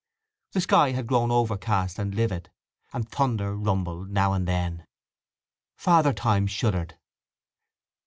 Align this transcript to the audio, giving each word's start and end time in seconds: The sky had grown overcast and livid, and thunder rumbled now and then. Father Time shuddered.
The 0.53 0.61
sky 0.61 0.93
had 0.93 1.05
grown 1.05 1.29
overcast 1.29 1.99
and 1.99 2.15
livid, 2.15 2.49
and 2.91 3.07
thunder 3.07 3.55
rumbled 3.55 4.09
now 4.09 4.33
and 4.33 4.47
then. 4.47 4.87
Father 5.77 6.11
Time 6.11 6.47
shuddered. 6.47 6.97